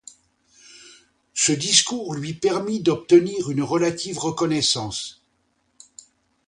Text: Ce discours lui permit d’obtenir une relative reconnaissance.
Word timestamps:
Ce 1.35 1.51
discours 1.51 2.15
lui 2.15 2.33
permit 2.33 2.79
d’obtenir 2.81 3.51
une 3.51 3.61
relative 3.61 4.17
reconnaissance. 4.17 5.23